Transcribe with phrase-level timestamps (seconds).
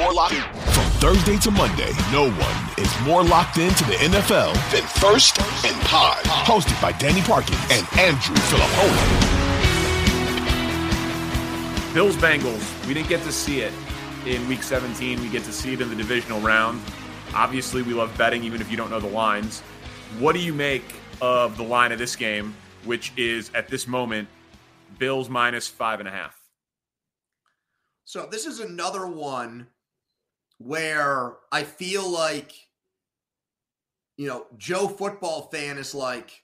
[0.00, 0.42] more locked in.
[0.72, 5.78] From Thursday to Monday, no one is more locked into the NFL than First and
[5.82, 6.16] Pod.
[6.24, 9.30] Hosted by Danny Parkin and Andrew Fillipponi.
[11.92, 13.74] Bills Bengals, we didn't get to see it
[14.24, 15.20] in week 17.
[15.20, 16.80] We get to see it in the divisional round.
[17.34, 19.60] Obviously, we love betting, even if you don't know the lines.
[20.18, 24.28] What do you make of the line of this game, which is at this moment
[24.98, 26.40] Bills minus five and a half?
[28.04, 29.66] So, this is another one
[30.60, 32.52] where I feel like,
[34.18, 36.42] you know, Joe football fan is like,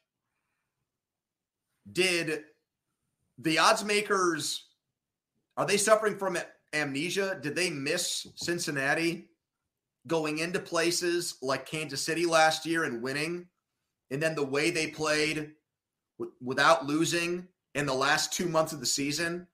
[1.93, 2.45] did
[3.39, 4.65] the odds makers
[5.59, 6.39] are they suffering from
[6.73, 7.39] amnesia?
[7.43, 9.29] Did they miss Cincinnati
[10.07, 13.47] going into places like Kansas City last year and winning?
[14.11, 15.53] And then the way they played
[16.19, 19.47] w- without losing in the last two months of the season?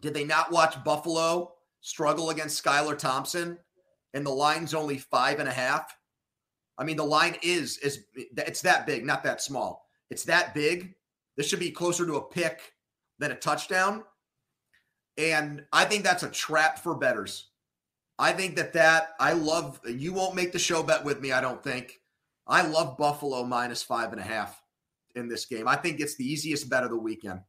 [0.00, 3.58] Did they not watch Buffalo struggle against Skylar Thompson?
[4.14, 5.96] And the line's only five and a half.
[6.78, 9.86] I mean, the line is is it's that big, not that small.
[10.10, 10.94] It's that big.
[11.36, 12.72] This should be closer to a pick
[13.18, 14.04] than a touchdown.
[15.16, 17.50] And I think that's a trap for bettors.
[18.18, 19.80] I think that that I love.
[19.86, 21.32] You won't make the show bet with me.
[21.32, 22.00] I don't think.
[22.46, 24.60] I love Buffalo minus five and a half
[25.14, 25.68] in this game.
[25.68, 27.40] I think it's the easiest bet of the weekend.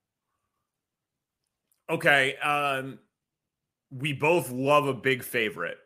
[1.89, 2.37] Okay.
[2.37, 2.99] Um,
[3.89, 5.77] we both love a big favorite.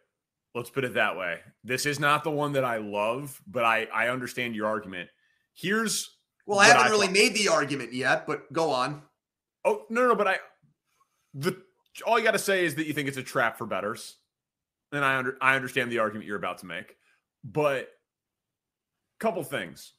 [0.55, 1.39] Let's put it that way.
[1.65, 5.09] This is not the one that I love, but I I understand your argument.
[5.53, 6.17] Here's
[6.47, 7.13] well, I haven't I really thought.
[7.13, 9.01] made the argument yet, but go on.
[9.65, 10.37] Oh no, no, but I
[11.33, 11.61] the
[12.07, 14.15] all you got to say is that you think it's a trap for bettors,
[14.93, 16.95] and I under, I understand the argument you're about to make,
[17.43, 17.89] but
[19.19, 19.93] couple things.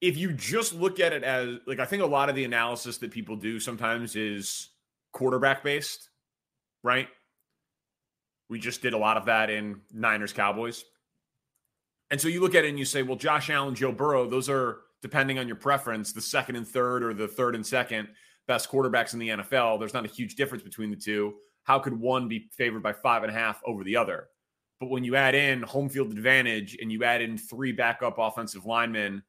[0.00, 2.98] If you just look at it as like I think a lot of the analysis
[2.98, 4.70] that people do sometimes is
[5.12, 6.08] quarterback based,
[6.82, 7.08] right?
[8.48, 10.84] We just did a lot of that in Niners Cowboys.
[12.10, 14.48] And so you look at it and you say, well, Josh Allen, Joe Burrow, those
[14.48, 18.08] are depending on your preference, the second and third or the third and second
[18.46, 19.78] best quarterbacks in the NFL.
[19.78, 21.34] There's not a huge difference between the two.
[21.64, 24.28] How could one be favored by five and a half over the other?
[24.80, 28.66] But when you add in home field advantage and you add in three backup offensive
[28.66, 29.22] linemen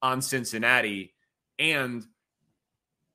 [0.00, 1.14] on Cincinnati,
[1.58, 2.04] and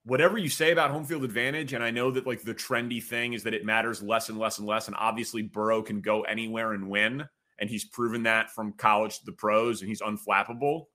[0.07, 3.33] whatever you say about home field advantage, and I know that like the trendy thing
[3.33, 4.87] is that it matters less and less and less.
[4.87, 7.25] And obviously, Burrow can go anywhere and win.
[7.59, 10.85] And he's proven that from college to the pros, and he's unflappable.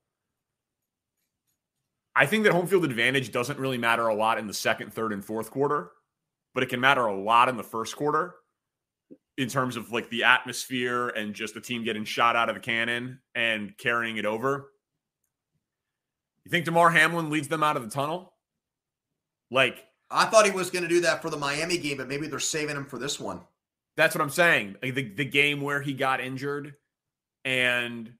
[2.15, 5.11] I think that home field advantage doesn't really matter a lot in the second, third,
[5.13, 5.91] and fourth quarter,
[6.53, 8.35] but it can matter a lot in the first quarter
[9.37, 12.61] in terms of like the atmosphere and just the team getting shot out of the
[12.61, 14.69] cannon and carrying it over.
[16.45, 18.32] You think Damar Hamlin leads them out of the tunnel?
[19.53, 22.27] Like I thought he was going to do that for the Miami game, but maybe
[22.27, 23.41] they're saving him for this one.
[23.95, 24.75] That's what I'm saying.
[24.81, 26.73] Like the, the game where he got injured
[27.45, 28.11] and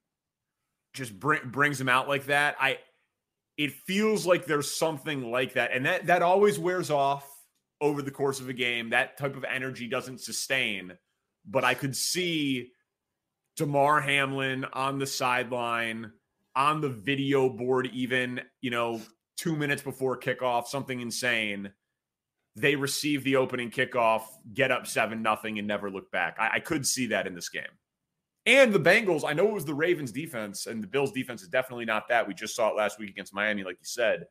[0.93, 2.55] just bring, brings him out like that.
[2.59, 2.77] I
[3.57, 5.71] it feels like there's something like that.
[5.73, 7.27] And that that always wears off
[7.81, 8.91] over the course of a game.
[8.91, 10.93] That type of energy doesn't sustain.
[11.45, 12.71] But I could see
[13.57, 16.11] Damar Hamlin on the sideline,
[16.55, 19.01] on the video board, even, you know,
[19.43, 21.69] two minutes before kickoff, something insane.
[22.55, 24.23] They receive the opening kickoff,
[24.53, 26.37] get up seven nothing, and never look back.
[26.39, 27.63] I, I could see that in this game.
[28.45, 31.49] And the Bengals, I know it was the Ravens defense, and the Bills defense is
[31.49, 32.25] definitely not that.
[32.25, 34.27] We just saw it last week against Miami, like you said.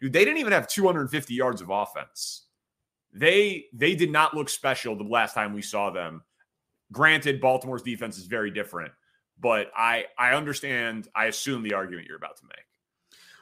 [0.00, 2.46] Dude, they didn't even have 250 yards of offense.
[3.14, 6.22] They they did not look special the last time we saw them.
[6.92, 8.92] Granted, Baltimore's defense is very different,
[9.40, 12.66] but I I understand, I assume the argument you're about to make.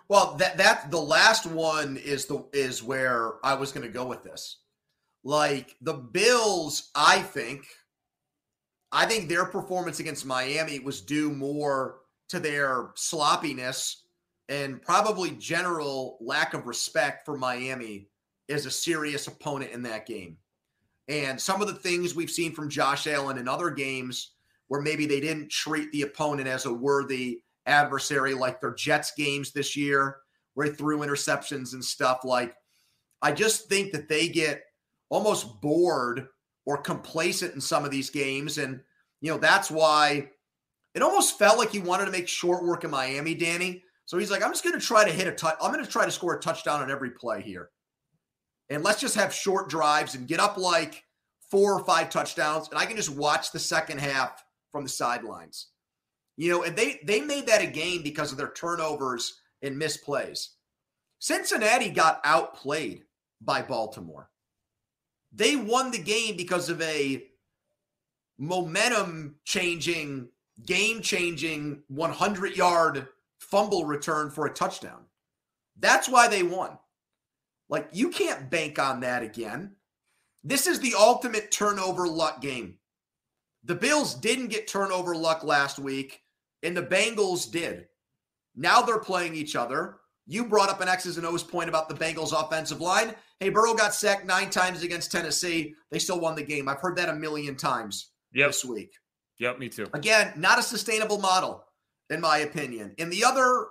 [0.08, 4.04] Well, that that the last one is the is where I was going to go
[4.04, 4.58] with this.
[5.22, 7.66] Like the Bills, I think,
[8.92, 14.02] I think their performance against Miami was due more to their sloppiness
[14.50, 18.08] and probably general lack of respect for Miami
[18.50, 20.36] as a serious opponent in that game.
[21.08, 24.32] And some of the things we've seen from Josh Allen in other games
[24.68, 29.52] where maybe they didn't treat the opponent as a worthy adversary, like their Jets games
[29.52, 30.18] this year,
[30.54, 32.20] where they threw interceptions and stuff.
[32.24, 32.54] Like,
[33.22, 34.62] I just think that they get
[35.08, 36.28] almost bored
[36.66, 38.58] or complacent in some of these games.
[38.58, 38.80] And,
[39.20, 40.28] you know, that's why
[40.94, 43.82] it almost felt like he wanted to make short work in Miami, Danny.
[44.06, 45.56] So he's like, I'm just going to try to hit a touch.
[45.60, 47.70] I'm going to try to score a touchdown on every play here.
[48.70, 51.02] And let's just have short drives and get up like
[51.50, 52.68] four or five touchdowns.
[52.68, 55.68] And I can just watch the second half from the sidelines.
[56.36, 60.48] You know, and they they made that a game because of their turnovers and misplays.
[61.18, 63.04] Cincinnati got outplayed
[63.40, 64.30] by Baltimore.
[65.32, 67.24] They won the game because of a
[68.38, 70.28] momentum changing,
[70.64, 73.08] game changing 100 yard
[73.38, 75.04] fumble return for a touchdown.
[75.78, 76.78] That's why they won.
[77.68, 79.76] Like, you can't bank on that again.
[80.42, 82.78] This is the ultimate turnover luck game.
[83.64, 86.20] The Bills didn't get turnover luck last week,
[86.64, 87.86] and the Bengals did.
[88.56, 89.98] Now they're playing each other.
[90.26, 93.14] You brought up an X's and O's point about the Bengals offensive line.
[93.40, 95.74] Hey, Burrow got sacked nine times against Tennessee.
[95.90, 96.68] They still won the game.
[96.68, 98.48] I've heard that a million times yep.
[98.48, 98.94] this week.
[99.38, 99.86] Yep, me too.
[99.92, 101.64] Again, not a sustainable model,
[102.08, 102.94] in my opinion.
[102.98, 103.66] And the other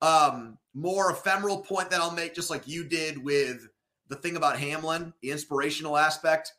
[0.00, 3.68] um, more ephemeral point that I'll make, just like you did with
[4.08, 6.52] the thing about Hamlin, the inspirational aspect.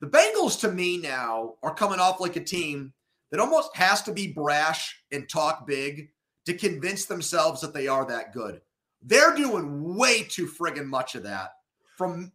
[0.00, 2.92] The Bengals, to me, now are coming off like a team
[3.30, 6.10] that almost has to be brash and talk big
[6.46, 8.60] to convince themselves that they are that good.
[9.02, 11.50] They're doing way too friggin' much of that.
[11.96, 12.32] From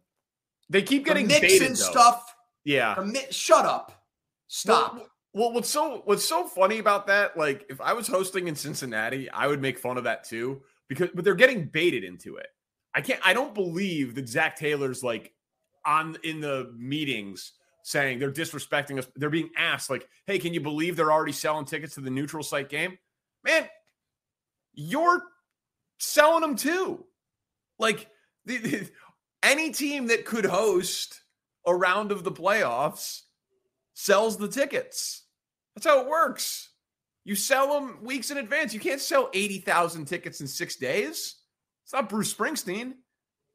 [0.70, 2.34] they keep getting mixing stuff.
[2.64, 2.94] Yeah.
[2.94, 4.04] From, shut up.
[4.48, 4.96] Stop.
[4.96, 7.36] Well, well, what's so what's so funny about that?
[7.36, 11.08] Like, if I was hosting in Cincinnati, I would make fun of that too because
[11.14, 12.46] but they're getting baited into it.
[12.94, 13.20] I can't.
[13.24, 15.32] I don't believe that Zac Taylor's like
[15.84, 17.52] on in the meetings
[17.84, 19.06] saying they're disrespecting us.
[19.14, 22.42] They're being asked like, "Hey, can you believe they're already selling tickets to the neutral
[22.42, 22.98] site game?"
[23.44, 23.68] Man,
[24.72, 25.22] you're
[25.98, 27.04] selling them too.
[27.78, 28.08] Like
[28.46, 28.90] the, the,
[29.42, 31.22] any team that could host
[31.66, 33.22] a round of the playoffs
[33.92, 35.22] sells the tickets.
[35.74, 36.70] That's how it works.
[37.24, 38.74] You sell them weeks in advance.
[38.74, 41.36] You can't sell 80,000 tickets in 6 days.
[41.84, 42.94] It's not Bruce Springsteen.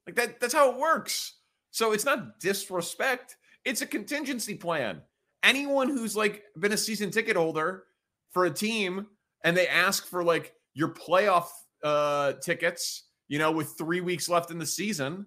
[0.05, 1.35] Like that that's how it works.
[1.71, 3.37] So it's not disrespect.
[3.65, 5.01] It's a contingency plan.
[5.43, 7.83] Anyone who's like been a season ticket holder
[8.31, 9.07] for a team
[9.43, 11.47] and they ask for like your playoff
[11.83, 15.25] uh tickets, you know, with 3 weeks left in the season,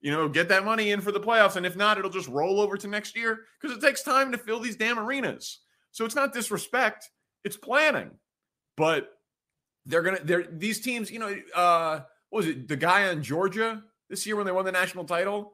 [0.00, 2.60] you know, get that money in for the playoffs and if not it'll just roll
[2.60, 5.60] over to next year because it takes time to fill these damn arenas.
[5.90, 7.10] So it's not disrespect
[7.44, 8.10] it's planning.
[8.76, 9.10] But
[9.86, 13.82] they're gonna they're these teams, you know, uh what was it, the guy on Georgia
[14.08, 15.52] this year when they won the national title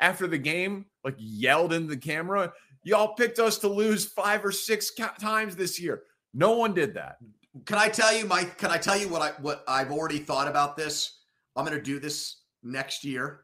[0.00, 2.52] after the game, like yelled in the camera,
[2.82, 6.02] y'all picked us to lose five or six ca- times this year.
[6.34, 7.16] No one did that.
[7.66, 8.58] Can I tell you, Mike?
[8.58, 11.20] Can I tell you what I what I've already thought about this?
[11.56, 13.40] I'm going to do this next year.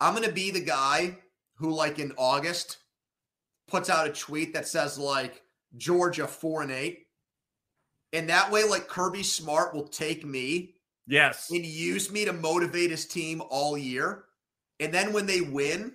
[0.00, 1.18] I'm going to be the guy
[1.56, 2.78] who, like in August,
[3.68, 5.42] puts out a tweet that says like,
[5.76, 7.06] Georgia four and eight.
[8.12, 10.74] And that way, like Kirby Smart will take me.
[11.06, 11.50] Yes.
[11.50, 14.24] And use me to motivate his team all year.
[14.80, 15.94] And then when they win,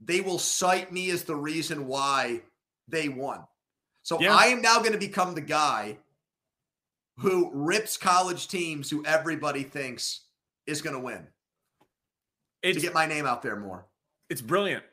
[0.00, 2.42] they will cite me as the reason why
[2.88, 3.44] they won.
[4.02, 4.34] So yeah.
[4.34, 5.98] I am now going to become the guy
[7.18, 10.22] who rips college teams who everybody thinks
[10.66, 11.26] is going to win.
[12.62, 13.86] It's, to get my name out there more.
[14.28, 14.84] It's brilliant.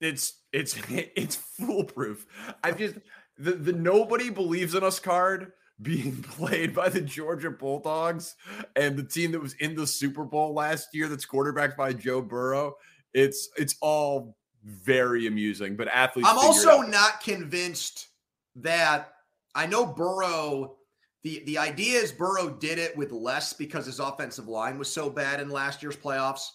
[0.00, 2.26] It's it's it's foolproof.
[2.62, 2.96] I just
[3.38, 8.36] the the nobody believes in us card being played by the Georgia Bulldogs
[8.76, 12.20] and the team that was in the Super Bowl last year that's quarterbacked by Joe
[12.20, 12.76] Burrow.
[13.14, 16.28] It's it's all very amusing, but athletes.
[16.28, 18.08] I'm also not convinced
[18.56, 19.14] that
[19.54, 20.76] I know Burrow.
[21.22, 25.08] The the idea is Burrow did it with less because his offensive line was so
[25.08, 26.48] bad in last year's playoffs.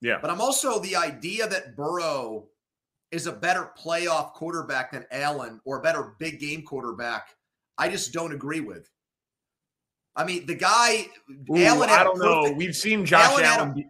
[0.00, 0.18] Yeah.
[0.20, 2.48] But I'm also the idea that Burrow
[3.12, 7.28] is a better playoff quarterback than Allen or a better big game quarterback,
[7.78, 8.88] I just don't agree with.
[10.14, 11.06] I mean, the guy
[11.50, 11.88] Ooh, Allen.
[11.88, 12.52] I don't perfect, know.
[12.52, 13.44] We've seen Josh Allen.
[13.44, 13.86] Allen be,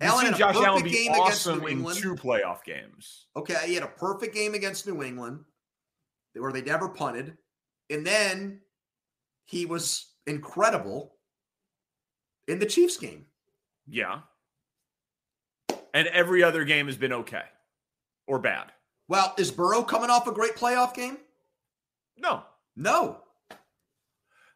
[0.00, 3.26] Allen seen Josh Allen be awesome in two playoff games.
[3.36, 5.40] Okay, he had a perfect game against New England,
[6.34, 7.36] where they never punted,
[7.90, 8.60] and then
[9.46, 11.16] he was incredible
[12.46, 13.26] in the Chiefs game.
[13.88, 14.20] Yeah.
[15.94, 17.44] And every other game has been okay
[18.26, 18.72] or bad.
[19.08, 21.16] Well, is Burrow coming off a great playoff game?
[22.18, 22.42] No.
[22.78, 23.18] No.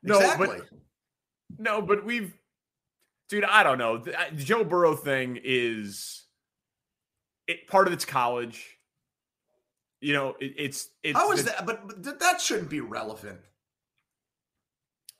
[0.03, 0.47] No, exactly.
[0.59, 0.67] but
[1.59, 2.33] no, but we've
[3.29, 3.99] dude, I don't know.
[3.99, 6.25] The Joe Burrow thing is
[7.47, 8.79] it part of it's college.
[10.01, 11.67] You know, it, it's it's How is the- that?
[11.67, 13.39] But, but that shouldn't be relevant.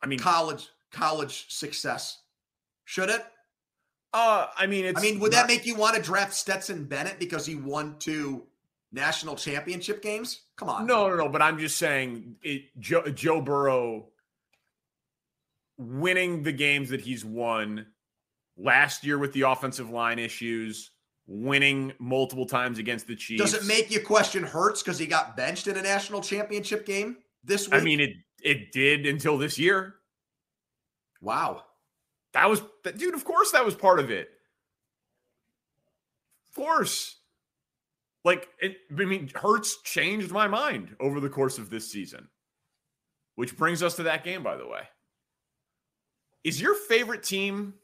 [0.03, 2.19] I mean, College, college success.
[2.85, 3.25] Should it?
[4.15, 6.85] uh, I mean, it's I mean, would not- that make you want to draft Stetson
[6.85, 8.45] Bennett because he won two
[8.93, 10.43] national championship games?
[10.57, 10.87] Come on.
[10.87, 11.29] No, no, no.
[11.29, 14.09] But I'm just saying, it, Joe, Joe Burrow
[15.79, 17.87] winning the games that he's won
[18.57, 20.91] last year with the offensive line issues,
[21.27, 23.43] winning multiple times against the Chiefs.
[23.43, 27.17] Does it make you question Hurts because he got benched in a national championship game
[27.43, 27.81] this week?
[27.81, 28.11] I mean, it
[28.43, 29.95] it did until this year.
[31.21, 31.63] wow.
[32.35, 32.63] That was,
[32.97, 33.15] dude.
[33.15, 34.31] Of course, that was part of it.
[36.49, 37.17] Of course.
[38.25, 42.29] Like, it, I mean, Hurts changed my mind over the course of this season,
[43.35, 44.83] which brings us to that game, by the way.
[46.45, 47.75] Is your favorite team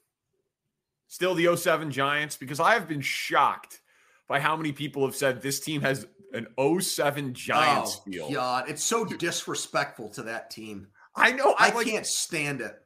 [1.09, 2.37] still the 07 Giants?
[2.37, 3.80] Because I have been shocked
[4.28, 6.47] by how many people have said this team has an
[6.80, 8.30] 07 Giants oh, feel.
[8.33, 10.88] God, it's so disrespectful to that team.
[11.16, 11.54] I know.
[11.59, 12.78] I, I, like, can't stand it.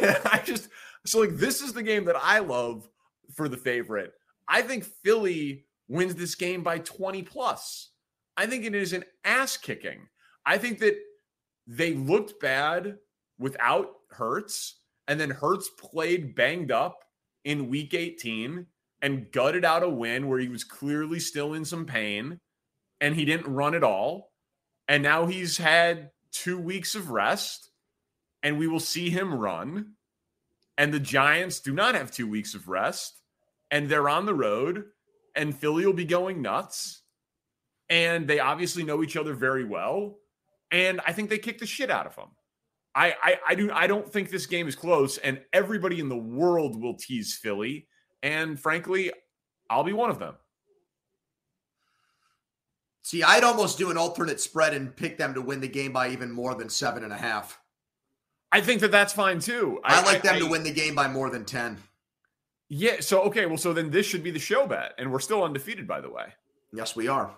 [0.24, 0.68] I just
[1.06, 2.88] so like this is the game that I love
[3.34, 4.12] for the favorite.
[4.46, 7.90] I think Philly wins this game by 20 plus.
[8.36, 10.06] I think it is an ass kicking.
[10.46, 10.96] I think that
[11.66, 12.96] they looked bad
[13.38, 14.76] without Hurts,
[15.08, 17.04] and then Hurts played banged up
[17.44, 18.66] in week 18
[19.02, 22.38] and gutted out a win where he was clearly still in some pain
[23.00, 24.30] and he didn't run at all.
[24.88, 27.70] And now he's had two weeks of rest
[28.42, 29.94] and we will see him run.
[30.76, 33.20] And the Giants do not have two weeks of rest,
[33.70, 34.84] and they're on the road,
[35.34, 37.02] and Philly will be going nuts.
[37.88, 40.16] And they obviously know each other very well.
[40.70, 42.28] And I think they kick the shit out of them.
[42.94, 46.16] I, I I do I don't think this game is close, and everybody in the
[46.16, 47.86] world will tease Philly.
[48.22, 49.12] And frankly,
[49.68, 50.34] I'll be one of them.
[53.02, 56.10] See, I'd almost do an alternate spread and pick them to win the game by
[56.10, 57.58] even more than seven and a half.
[58.52, 59.80] I think that that's fine too.
[59.84, 61.78] I, like them I- to win the game by more than 10.
[62.70, 63.00] Yeah.
[63.00, 63.44] So okay.
[63.44, 66.08] Well, so then this should be the show bet, and we're still undefeated, by the
[66.10, 66.32] way.
[66.72, 67.34] Yes, we are.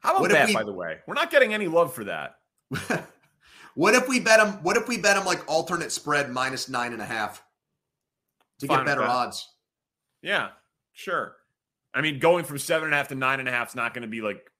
[0.00, 0.48] How about What that?
[0.48, 2.36] we- By the way, we're not getting any love for that.
[3.74, 4.62] what if we bet them?
[4.62, 7.42] What if we bet them like alternate spread minus nine and a half
[8.58, 9.48] to get better odds?
[10.22, 10.50] Yeah,
[10.92, 11.36] sure.
[11.94, 13.94] I mean, going from seven and a half to nine and a half is not
[13.94, 14.50] going to be like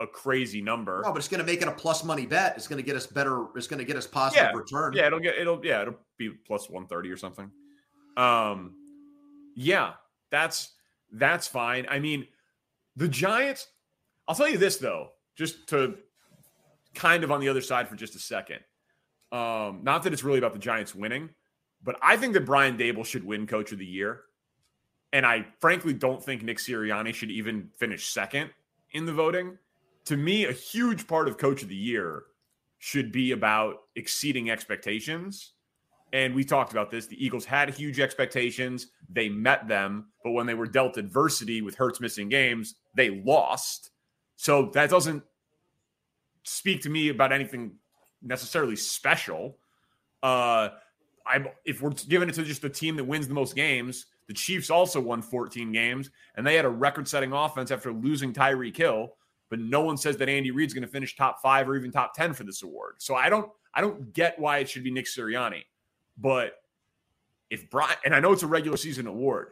[0.00, 1.02] a crazy number.
[1.04, 2.54] No, but it's going to make it a plus money bet.
[2.56, 3.46] It's going to get us better.
[3.54, 4.92] It's going to get us positive yeah, return.
[4.94, 7.50] yeah, it'll get it'll yeah it'll be plus one thirty or something.
[8.20, 8.74] Um,
[9.54, 9.94] yeah,
[10.30, 10.72] that's
[11.12, 11.86] that's fine.
[11.88, 12.26] I mean,
[12.96, 13.68] the Giants.
[14.28, 15.96] I'll tell you this though, just to
[16.94, 18.60] kind of on the other side for just a second.
[19.32, 21.30] Um, not that it's really about the Giants winning,
[21.82, 24.22] but I think that Brian Daboll should win Coach of the Year,
[25.12, 28.50] and I frankly don't think Nick Sirianni should even finish second
[28.92, 29.56] in the voting.
[30.06, 32.24] To me, a huge part of Coach of the Year
[32.78, 35.52] should be about exceeding expectations.
[36.12, 37.06] And we talked about this.
[37.06, 38.88] The Eagles had huge expectations.
[39.08, 43.90] They met them, but when they were dealt adversity with Hurts missing games, they lost.
[44.36, 45.22] So that doesn't
[46.42, 47.76] speak to me about anything
[48.22, 49.58] necessarily special.
[50.22, 50.70] Uh,
[51.26, 54.34] I if we're giving it to just the team that wins the most games, the
[54.34, 59.14] Chiefs also won 14 games, and they had a record-setting offense after losing Tyreek Hill.
[59.48, 62.14] But no one says that Andy Reid's going to finish top five or even top
[62.14, 62.94] 10 for this award.
[62.98, 65.64] So I don't I don't get why it should be Nick Sirianni.
[66.20, 66.54] But
[67.48, 69.48] if Brian and I know it's a regular season award,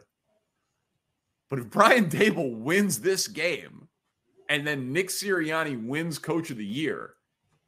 [1.49, 3.87] but if Brian Daboll wins this game
[4.49, 7.13] and then Nick Sirianni wins coach of the year,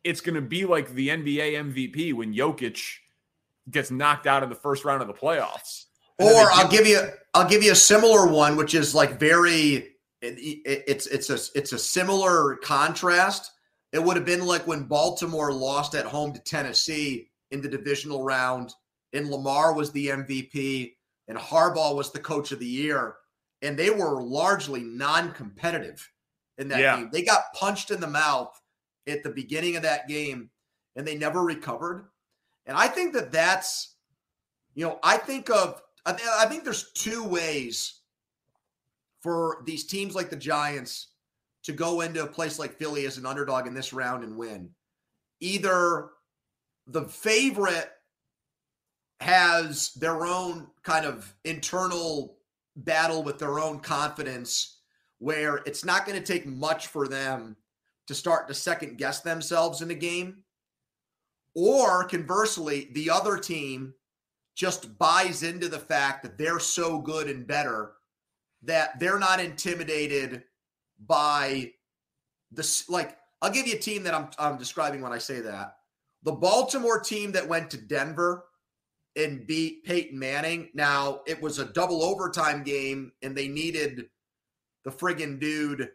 [0.03, 2.79] it's going to be like the NBA MVP when Jokic
[3.69, 5.85] gets knocked out in the first round of the playoffs.
[6.19, 6.99] And Or I'll give you
[7.33, 9.87] I'll give you a similar one, which is like very
[10.21, 13.51] it, it- it's it's a it's a similar contrast.
[13.91, 18.23] It would have been like when Baltimore lost at home to Tennessee in the divisional
[18.23, 18.73] round,
[19.13, 20.95] and Lamar was the MVP,
[21.27, 23.15] and Harbaugh was the coach of the year,
[23.61, 26.07] and they were largely non-competitive
[26.57, 26.97] in that Yeah.
[26.97, 27.09] game.
[27.11, 28.59] They got punched in the mouth
[29.07, 30.49] at the beginning of that game,
[30.95, 32.09] and they never recovered.
[32.65, 33.95] And I think that that's,
[34.73, 37.99] you know, I think of I, th- I think there's two ways
[39.21, 41.09] for these teams like the Giants
[41.63, 44.73] to go into a place like Philly as an underdog in this round and win.
[45.41, 46.09] Either
[46.87, 47.91] the favorite
[49.21, 52.37] has their own kind of internal
[52.75, 54.79] battle with their own confidence
[55.19, 57.55] where it's not going to take much for them
[58.07, 60.43] to start to second guess themselves in a game.
[61.53, 63.93] Or conversely, the other team
[64.55, 67.91] just buys into the fact that they're so good and better
[68.63, 70.43] that they're not intimidated
[71.05, 71.71] by
[72.51, 72.89] this.
[72.89, 75.75] Like, I'll give you a team that I'm, I'm describing when I say that.
[76.23, 78.45] The Baltimore team that went to Denver
[79.15, 80.69] and beat Peyton Manning.
[80.73, 84.05] Now, it was a double overtime game, and they needed
[84.85, 85.89] the friggin' dude,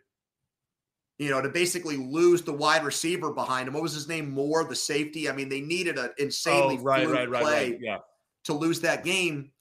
[1.19, 3.75] you know, to basically lose the wide receiver behind him.
[3.75, 4.31] What was his name?
[4.31, 5.29] Moore, the safety.
[5.29, 7.79] I mean, they needed an insanely oh, right, right, right, play right.
[7.81, 7.99] Yeah.
[8.45, 9.53] to lose that game.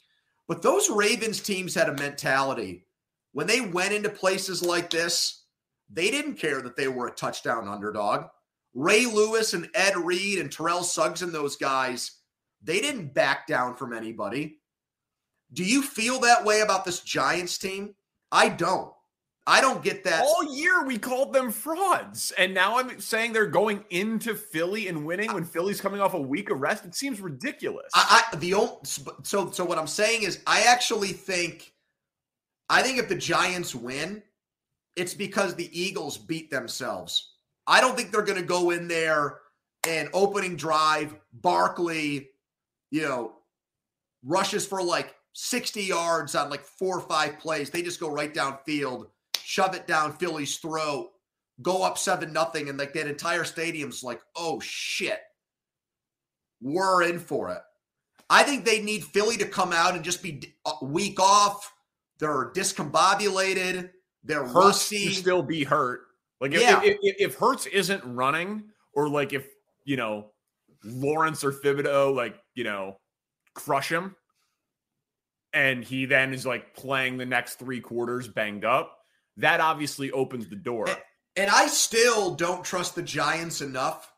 [0.47, 2.85] But those Ravens teams had a mentality.
[3.31, 5.45] When they went into places like this,
[5.89, 8.25] they didn't care that they were a touchdown underdog.
[8.73, 12.11] Ray Lewis and Ed Reed and Terrell Suggs and those guys,
[12.65, 14.59] they didn't back down from anybody.
[15.53, 17.95] Do you feel that way about this Giants team?
[18.31, 18.91] I don't.
[19.47, 20.23] I don't get that.
[20.23, 25.05] All year we called them frauds, and now I'm saying they're going into Philly and
[25.05, 26.83] winning when Philly's coming off a week of rest.
[26.83, 27.91] It seems ridiculous.
[27.93, 31.73] I, I the old so so what I'm saying is I actually think
[32.69, 34.23] I think if the Giants win,
[34.95, 37.33] it's because the Eagles beat themselves.
[37.67, 39.39] I don't think they're going to go in there
[39.87, 42.29] and opening drive, Barkley,
[42.91, 43.33] you know,
[44.23, 47.69] rushes for like 60 yards on like four or five plays.
[47.69, 49.07] They just go right downfield
[49.45, 51.11] shove it down Philly's throat,
[51.61, 55.19] go up seven nothing, and like that entire stadium's like, oh shit,
[56.61, 57.61] we're in for it.
[58.29, 61.71] I think they need Philly to come out and just be uh, a week off.
[62.17, 63.91] They're discombobulated.
[64.23, 65.09] They're Hurts rusty.
[65.11, 66.01] still be hurt.
[66.41, 66.81] Like if, Yeah.
[66.83, 68.63] if, if, if Hurts isn't running,
[68.93, 69.47] or like if
[69.83, 70.31] you know
[70.83, 72.97] Lawrence or Thibodeaux like you know
[73.53, 74.15] crush him,
[75.53, 78.97] and he then is like playing the next three quarters banged up,
[79.37, 80.87] that obviously opens the door.
[81.35, 84.11] And I still don't trust the Giants enough.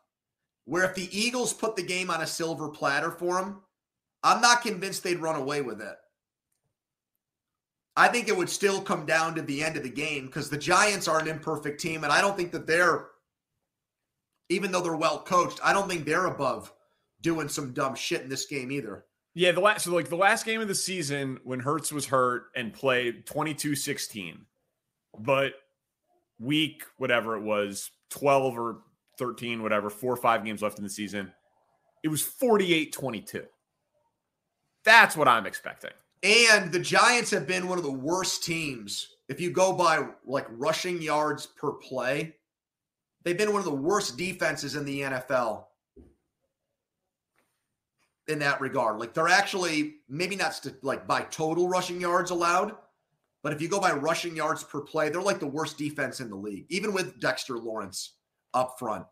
[0.64, 3.62] Where if the Eagles put the game on a silver platter for them,
[4.22, 5.96] I'm not convinced they'd run away with it.
[7.96, 10.58] I think it would still come down to the end of the game because the
[10.58, 13.06] Giants are an imperfect team, and I don't think that they're,
[14.48, 16.72] even though they're well coached, I don't think they're above
[17.20, 19.04] doing some dumb shit in this game either.
[19.34, 22.46] Yeah, the last so like the last game of the season when Hurts was hurt
[22.56, 24.38] and played 22-16.
[25.18, 25.52] But
[26.40, 28.78] week whatever it was, 12 or
[29.18, 31.32] 13 whatever, 4 or 5 games left in the season,
[32.02, 33.46] it was 48-22.
[34.84, 35.90] That's what I'm expecting.
[36.22, 39.08] And the Giants have been one of the worst teams.
[39.28, 42.34] If you go by like rushing yards per play,
[43.28, 45.66] they've been one of the worst defenses in the NFL
[48.26, 48.98] in that regard.
[48.98, 52.74] Like they're actually maybe not st- like by total rushing yards allowed,
[53.42, 56.30] but if you go by rushing yards per play, they're like the worst defense in
[56.30, 58.14] the league, even with Dexter Lawrence
[58.54, 59.04] up front.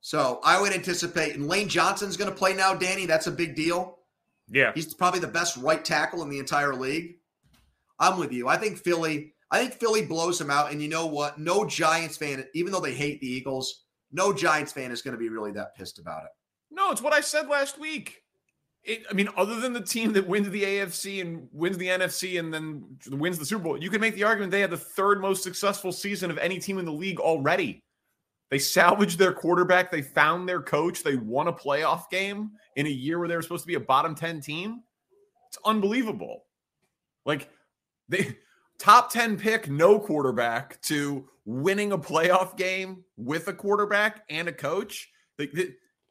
[0.00, 3.04] So I would anticipate, and Lane Johnson's going to play now, Danny.
[3.04, 3.98] That's a big deal.
[4.48, 4.70] Yeah.
[4.76, 7.16] He's probably the best right tackle in the entire league.
[7.98, 8.46] I'm with you.
[8.46, 10.72] I think Philly, I think Philly blows him out.
[10.72, 11.38] And you know what?
[11.38, 15.18] No Giants fan, even though they hate the Eagles, no Giants fan is going to
[15.18, 16.30] be really that pissed about it.
[16.70, 18.22] No, it's what I said last week.
[18.84, 22.38] It, I mean, other than the team that wins the AFC and wins the NFC
[22.38, 25.20] and then wins the Super Bowl, you can make the argument they had the third
[25.20, 27.82] most successful season of any team in the league already.
[28.50, 29.90] They salvaged their quarterback.
[29.90, 31.02] They found their coach.
[31.02, 33.80] They won a playoff game in a year where they were supposed to be a
[33.80, 34.82] bottom 10 team.
[35.48, 36.44] It's unbelievable.
[37.26, 37.50] Like
[38.08, 38.38] they
[38.78, 44.52] top 10 pick, no quarterback to winning a playoff game with a quarterback and a
[44.52, 45.10] coach.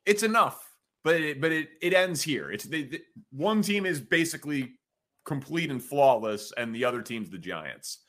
[0.06, 0.64] It's enough.
[1.04, 2.52] But it, but it, it ends here.
[2.52, 3.02] It's the, the-
[3.32, 4.74] one team is basically
[5.26, 8.00] complete and flawless, and the other team's the Giants.